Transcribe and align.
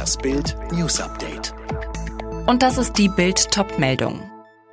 Das 0.00 0.16
Bild 0.16 0.56
News 0.72 0.98
Update. 0.98 1.52
Und 2.46 2.62
das 2.62 2.78
ist 2.78 2.94
die 2.94 3.10
Bild 3.10 3.50
Topmeldung. 3.50 4.22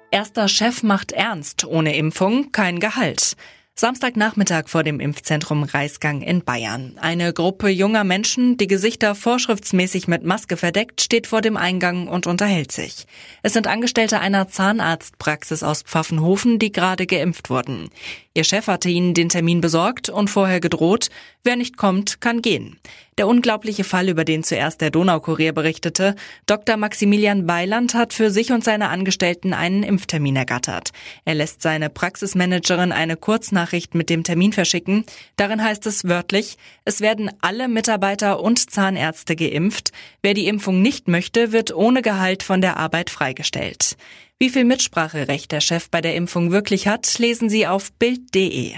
Erster 0.10 0.48
Chef 0.48 0.84
macht 0.84 1.12
ernst, 1.12 1.66
ohne 1.66 1.98
Impfung 1.98 2.54
kein 2.54 2.80
Gehalt. 2.80 3.36
Samstagnachmittag 3.76 4.70
vor 4.70 4.84
dem 4.84 5.02
Impfzentrum 5.02 5.64
Reisgang 5.64 6.22
in 6.22 6.46
Bayern. 6.46 6.98
Eine 7.00 7.34
Gruppe 7.34 7.68
junger 7.68 8.06
Menschen, 8.06 8.56
die 8.56 8.68
Gesichter 8.68 9.16
vorschriftsmäßig 9.16 10.08
mit 10.08 10.24
Maske 10.24 10.56
verdeckt, 10.56 11.02
steht 11.02 11.28
vor 11.28 11.42
dem 11.42 11.58
Eingang 11.58 12.08
und 12.08 12.26
unterhält 12.26 12.72
sich. 12.72 13.06
Es 13.44 13.52
sind 13.52 13.68
Angestellte 13.68 14.22
einer 14.22 14.48
Zahnarztpraxis 14.48 15.62
aus 15.62 15.84
Pfaffenhofen, 15.84 16.58
die 16.58 16.72
gerade 16.72 17.06
geimpft 17.06 17.50
wurden. 17.50 17.90
Ihr 18.34 18.46
Chef 18.46 18.68
hatte 18.68 18.90
ihnen 18.90 19.14
den 19.14 19.30
Termin 19.30 19.60
besorgt 19.60 20.08
und 20.08 20.30
vorher 20.30 20.62
gedroht, 20.62 21.10
wer 21.44 21.58
nicht 21.58 21.76
kommt, 21.76 22.22
kann 22.22 22.42
gehen. 22.42 22.80
Der 23.18 23.28
unglaubliche 23.28 23.84
Fall, 23.84 24.10
über 24.10 24.24
den 24.26 24.44
zuerst 24.44 24.80
der 24.80 24.92
Donaukurier 24.92 25.52
berichtete, 25.52 26.14
Dr. 26.46 26.78
Maximilian 26.78 27.48
Weiland 27.48 27.96
hat 27.96 28.14
für 28.14 28.30
sich 28.30 28.52
und 28.52 28.64
seine 28.64 28.90
Angestellten 28.90 29.54
einen 29.54 29.82
Impftermin 29.82 30.36
ergattert. 30.36 30.92
Er 31.26 31.34
lässt 31.34 31.64
seine 31.64 31.90
Praxismanagerin 31.90 32.92
eine 32.92 33.18
Kurznachricht 33.18 33.96
mit 33.96 34.12
dem 34.12 34.24
Termin 34.24 34.54
verschicken. 34.54 35.04
Darin 35.36 35.64
heißt 35.64 35.88
es 35.88 36.08
wörtlich, 36.08 36.58
es 36.86 37.02
werden 37.02 37.32
alle 37.42 37.68
Mitarbeiter 37.68 38.40
und 38.40 38.70
Zahnärzte 38.70 39.36
geimpft. 39.36 39.92
Wer 40.22 40.36
die 40.36 40.48
Impfung 40.48 40.84
nicht 40.84 41.08
möchte, 41.08 41.52
wird 41.52 41.74
ohne 41.74 42.04
Gehalt 42.04 42.44
von 42.44 42.62
der 42.62 42.78
Arbeit 42.78 43.10
freigestellt. 43.10 43.98
Wie 44.38 44.52
viel 44.52 44.64
Mitspracherecht 44.64 45.52
der 45.52 45.62
Chef 45.62 45.90
bei 45.90 46.02
der 46.02 46.14
Impfung 46.14 46.52
wirklich 46.52 46.88
hat, 46.88 47.18
lesen 47.18 47.50
Sie 47.50 47.66
auf 47.66 47.92
Bild.de. 47.94 48.76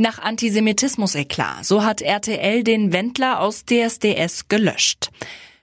Nach 0.00 0.18
Antisemitismus-Eklat, 0.18 1.66
so 1.66 1.84
hat 1.84 2.00
RTL 2.00 2.64
den 2.64 2.90
Wendler 2.90 3.38
aus 3.38 3.66
DSDS 3.66 4.48
gelöscht. 4.48 5.10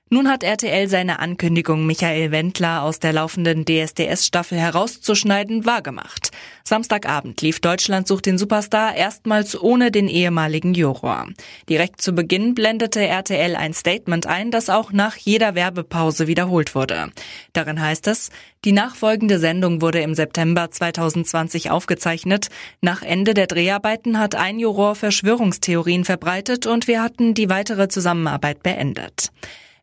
Nun 0.09 0.29
hat 0.29 0.41
RTL 0.41 0.87
seine 0.87 1.19
Ankündigung, 1.19 1.85
Michael 1.85 2.31
Wendler 2.31 2.83
aus 2.83 2.99
der 2.99 3.11
laufenden 3.11 3.65
DSDS-Staffel 3.65 4.57
herauszuschneiden, 4.57 5.65
wahrgemacht. 5.65 6.31
Samstagabend 6.63 7.41
lief 7.41 7.59
Deutschland 7.59 8.07
sucht 8.07 8.25
den 8.25 8.37
Superstar 8.37 8.95
erstmals 8.95 9.61
ohne 9.61 9.91
den 9.91 10.07
ehemaligen 10.07 10.73
Juror. 10.73 11.27
Direkt 11.67 11.99
zu 11.99 12.13
Beginn 12.13 12.55
blendete 12.55 13.05
RTL 13.05 13.57
ein 13.57 13.73
Statement 13.73 14.27
ein, 14.27 14.49
das 14.49 14.69
auch 14.69 14.93
nach 14.93 15.17
jeder 15.17 15.55
Werbepause 15.55 16.27
wiederholt 16.27 16.73
wurde. 16.73 17.11
Darin 17.51 17.81
heißt 17.81 18.07
es, 18.07 18.29
die 18.63 18.71
nachfolgende 18.71 19.39
Sendung 19.39 19.81
wurde 19.81 19.99
im 19.99 20.15
September 20.15 20.71
2020 20.71 21.69
aufgezeichnet. 21.69 22.47
Nach 22.79 23.01
Ende 23.01 23.33
der 23.33 23.47
Dreharbeiten 23.47 24.19
hat 24.19 24.35
ein 24.35 24.57
Juror 24.57 24.95
Verschwörungstheorien 24.95 26.05
verbreitet 26.05 26.65
und 26.65 26.87
wir 26.87 27.03
hatten 27.03 27.33
die 27.33 27.49
weitere 27.49 27.89
Zusammenarbeit 27.89 28.63
beendet. 28.63 29.33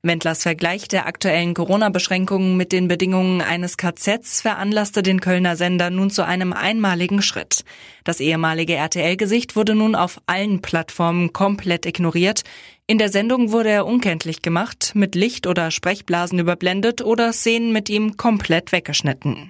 Wendlers 0.05 0.43
Vergleich 0.43 0.87
der 0.87 1.07
aktuellen 1.07 1.55
Corona-Beschränkungen 1.55 2.57
mit 2.57 2.73
den 2.73 2.89
Bedingungen 2.89 3.41
eines 3.41 3.77
KZs 3.77 4.43
veranlasste 4.43 5.03
den 5.03 5.21
Kölner 5.21 5.57
Sender 5.57 5.91
nun 5.91 6.11
zu 6.11 6.25
einem 6.25 6.53
einmaligen 6.53 7.23
Schritt. 7.23 7.65
Das 8.05 8.21
ehemalige 8.21 8.75
RTL-Gesicht 8.75 9.57
wurde 9.57 9.75
nun 9.75 9.95
auf 9.95 10.21
allen 10.27 10.61
Plattformen 10.61 11.33
komplett 11.33 11.87
ignoriert. 11.87 12.43
In 12.87 12.99
der 12.99 13.09
Sendung 13.09 13.51
wurde 13.51 13.71
er 13.71 13.87
unkenntlich 13.87 14.43
gemacht, 14.43 14.93
mit 14.95 15.15
Licht 15.15 15.47
oder 15.47 15.71
Sprechblasen 15.71 16.39
überblendet 16.39 17.01
oder 17.01 17.33
Szenen 17.33 17.73
mit 17.73 17.89
ihm 17.89 18.19
komplett 18.19 18.73
weggeschnitten. 18.73 19.49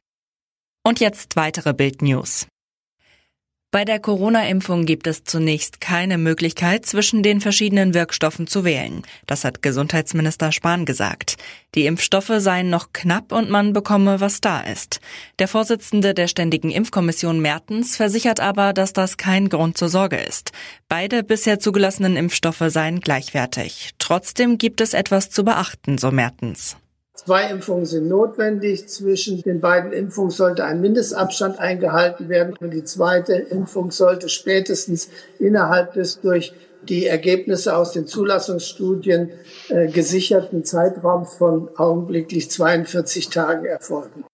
Und 0.84 1.00
jetzt 1.00 1.34
weitere 1.34 1.74
Bildnews. 1.74 2.46
Bei 3.74 3.84
der 3.84 3.98
Corona-Impfung 3.98 4.86
gibt 4.86 5.08
es 5.08 5.24
zunächst 5.24 5.80
keine 5.80 6.16
Möglichkeit, 6.16 6.86
zwischen 6.86 7.24
den 7.24 7.40
verschiedenen 7.40 7.92
Wirkstoffen 7.92 8.46
zu 8.46 8.62
wählen. 8.62 9.02
Das 9.26 9.44
hat 9.44 9.62
Gesundheitsminister 9.62 10.52
Spahn 10.52 10.84
gesagt. 10.84 11.38
Die 11.74 11.86
Impfstoffe 11.86 12.30
seien 12.36 12.70
noch 12.70 12.92
knapp 12.92 13.32
und 13.32 13.50
man 13.50 13.72
bekomme, 13.72 14.20
was 14.20 14.40
da 14.40 14.60
ist. 14.60 15.00
Der 15.40 15.48
Vorsitzende 15.48 16.14
der 16.14 16.28
Ständigen 16.28 16.70
Impfkommission 16.70 17.40
Mertens 17.40 17.96
versichert 17.96 18.38
aber, 18.38 18.74
dass 18.74 18.92
das 18.92 19.16
kein 19.16 19.48
Grund 19.48 19.76
zur 19.76 19.88
Sorge 19.88 20.18
ist. 20.18 20.52
Beide 20.88 21.24
bisher 21.24 21.58
zugelassenen 21.58 22.16
Impfstoffe 22.16 22.62
seien 22.68 23.00
gleichwertig. 23.00 23.90
Trotzdem 23.98 24.56
gibt 24.56 24.82
es 24.82 24.94
etwas 24.94 25.30
zu 25.30 25.42
beachten, 25.42 25.98
so 25.98 26.12
Mertens. 26.12 26.76
Zwei 27.14 27.48
Impfungen 27.48 27.86
sind 27.86 28.08
notwendig. 28.08 28.88
Zwischen 28.88 29.40
den 29.42 29.60
beiden 29.60 29.92
Impfungen 29.92 30.30
sollte 30.30 30.64
ein 30.64 30.80
Mindestabstand 30.80 31.58
eingehalten 31.58 32.28
werden. 32.28 32.56
Und 32.60 32.72
die 32.72 32.84
zweite 32.84 33.34
Impfung 33.34 33.92
sollte 33.92 34.28
spätestens 34.28 35.08
innerhalb 35.38 35.92
des 35.92 36.20
durch 36.20 36.52
die 36.82 37.06
Ergebnisse 37.06 37.76
aus 37.76 37.92
den 37.92 38.06
Zulassungsstudien 38.06 39.30
äh, 39.68 39.88
gesicherten 39.88 40.64
Zeitraums 40.64 41.34
von 41.34 41.70
augenblicklich 41.76 42.50
42 42.50 43.30
Tagen 43.30 43.64
erfolgen. 43.64 44.24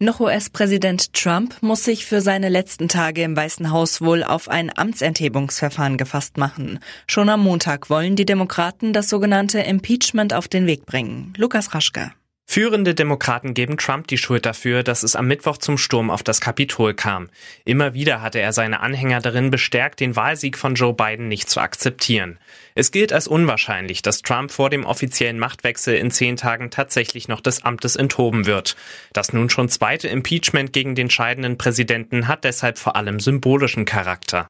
Noch 0.00 0.18
US-Präsident 0.18 1.12
Trump 1.12 1.62
muss 1.62 1.84
sich 1.84 2.04
für 2.04 2.20
seine 2.20 2.48
letzten 2.48 2.88
Tage 2.88 3.22
im 3.22 3.36
Weißen 3.36 3.70
Haus 3.70 4.00
wohl 4.00 4.24
auf 4.24 4.48
ein 4.48 4.76
Amtsenthebungsverfahren 4.76 5.98
gefasst 5.98 6.36
machen. 6.36 6.80
Schon 7.06 7.28
am 7.28 7.44
Montag 7.44 7.90
wollen 7.90 8.16
die 8.16 8.26
Demokraten 8.26 8.92
das 8.92 9.08
sogenannte 9.08 9.60
Impeachment 9.60 10.34
auf 10.34 10.48
den 10.48 10.66
Weg 10.66 10.84
bringen. 10.84 11.32
Lukas 11.36 11.74
Raschke. 11.74 12.10
Führende 12.46 12.94
Demokraten 12.94 13.54
geben 13.54 13.78
Trump 13.78 14.06
die 14.06 14.18
Schuld 14.18 14.46
dafür, 14.46 14.82
dass 14.82 15.02
es 15.02 15.16
am 15.16 15.26
Mittwoch 15.26 15.56
zum 15.56 15.78
Sturm 15.78 16.10
auf 16.10 16.22
das 16.22 16.40
Kapitol 16.40 16.94
kam. 16.94 17.30
Immer 17.64 17.94
wieder 17.94 18.20
hatte 18.20 18.38
er 18.38 18.52
seine 18.52 18.80
Anhänger 18.80 19.20
darin 19.20 19.50
bestärkt, 19.50 20.00
den 20.00 20.14
Wahlsieg 20.14 20.58
von 20.58 20.74
Joe 20.74 20.94
Biden 20.94 21.26
nicht 21.28 21.48
zu 21.48 21.60
akzeptieren. 21.60 22.38
Es 22.74 22.92
gilt 22.92 23.12
als 23.12 23.26
unwahrscheinlich, 23.26 24.02
dass 24.02 24.22
Trump 24.22 24.50
vor 24.50 24.70
dem 24.70 24.84
offiziellen 24.84 25.38
Machtwechsel 25.38 25.96
in 25.96 26.10
zehn 26.10 26.36
Tagen 26.36 26.70
tatsächlich 26.70 27.28
noch 27.28 27.40
des 27.40 27.64
Amtes 27.64 27.96
enthoben 27.96 28.46
wird. 28.46 28.76
Das 29.12 29.32
nun 29.32 29.50
schon 29.50 29.68
zweite 29.68 30.08
Impeachment 30.08 30.72
gegen 30.72 30.94
den 30.94 31.10
scheidenden 31.10 31.58
Präsidenten 31.58 32.28
hat 32.28 32.44
deshalb 32.44 32.78
vor 32.78 32.94
allem 32.94 33.20
symbolischen 33.20 33.84
Charakter. 33.84 34.46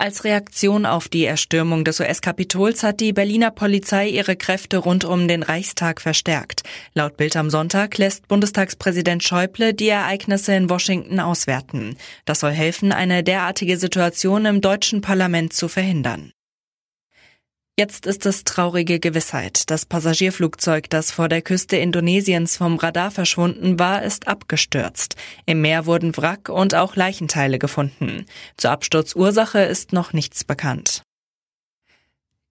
Als 0.00 0.24
Reaktion 0.24 0.86
auf 0.86 1.10
die 1.10 1.26
Erstürmung 1.26 1.84
des 1.84 2.00
US-Kapitols 2.00 2.82
hat 2.82 3.00
die 3.00 3.12
Berliner 3.12 3.50
Polizei 3.50 4.08
ihre 4.08 4.34
Kräfte 4.34 4.78
rund 4.78 5.04
um 5.04 5.28
den 5.28 5.42
Reichstag 5.42 6.00
verstärkt. 6.00 6.62
Laut 6.94 7.18
Bild 7.18 7.36
am 7.36 7.50
Sonntag 7.50 7.98
lässt 7.98 8.26
Bundestagspräsident 8.26 9.22
Schäuble 9.22 9.74
die 9.74 9.88
Ereignisse 9.88 10.54
in 10.54 10.70
Washington 10.70 11.20
auswerten. 11.20 11.98
Das 12.24 12.40
soll 12.40 12.52
helfen, 12.52 12.92
eine 12.92 13.22
derartige 13.22 13.76
Situation 13.76 14.46
im 14.46 14.62
deutschen 14.62 15.02
Parlament 15.02 15.52
zu 15.52 15.68
verhindern. 15.68 16.32
Jetzt 17.80 18.04
ist 18.04 18.26
es 18.26 18.44
traurige 18.44 19.00
Gewissheit. 19.00 19.70
Das 19.70 19.86
Passagierflugzeug, 19.86 20.90
das 20.90 21.10
vor 21.10 21.30
der 21.30 21.40
Küste 21.40 21.78
Indonesiens 21.78 22.58
vom 22.58 22.76
Radar 22.76 23.10
verschwunden 23.10 23.78
war, 23.78 24.02
ist 24.02 24.28
abgestürzt. 24.28 25.16
Im 25.46 25.62
Meer 25.62 25.86
wurden 25.86 26.14
Wrack 26.14 26.50
und 26.50 26.74
auch 26.74 26.94
Leichenteile 26.94 27.58
gefunden. 27.58 28.26
Zur 28.58 28.72
Absturzursache 28.72 29.60
ist 29.60 29.94
noch 29.94 30.12
nichts 30.12 30.44
bekannt. 30.44 31.04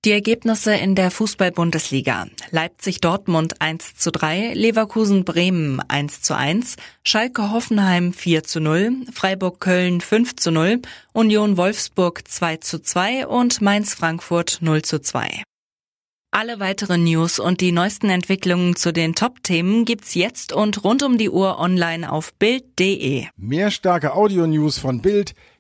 Die 0.06 0.12
Ergebnisse 0.12 0.74
in 0.76 0.96
der 0.96 1.12
Fußball-Bundesliga. 1.12 2.28
Leipzig-Dortmund 2.52 3.62
1 3.62 3.96
zu 3.96 4.14
3, 4.14 4.54
Leverkusen-Bremen 4.54 5.82
1 5.90 6.22
zu 6.22 6.38
1, 6.38 6.78
Schalke-Hoffenheim 7.04 8.14
4 8.14 8.44
zu 8.44 8.62
0, 8.62 8.94
Freiburg-Köln 9.12 10.00
5 10.00 10.38
zu 10.38 10.52
0, 10.52 10.80
Union-Wolfsburg 11.12 12.26
2 12.26 12.58
zu 12.58 12.82
2 12.82 13.28
und 13.28 13.62
Mainz-Frankfurt 13.62 14.60
0 14.62 14.84
zu 14.84 15.02
2. 15.02 15.44
Alle 16.32 16.62
weiteren 16.62 17.04
News 17.04 17.38
und 17.38 17.60
die 17.60 17.74
neuesten 17.74 18.10
Entwicklungen 18.10 18.78
zu 18.78 18.94
den 18.94 19.16
Top-Themen 19.16 19.84
gibt's 19.84 20.14
jetzt 20.14 20.54
und 20.54 20.86
rund 20.86 21.04
um 21.04 21.18
die 21.18 21.30
Uhr 21.30 21.60
online 21.60 22.10
auf 22.10 22.34
Bild.de. 22.36 23.26
Mehr 23.36 23.70
starke 23.70 24.14
Audio-News 24.14 24.78
von 24.78 25.02
Bild 25.02 25.34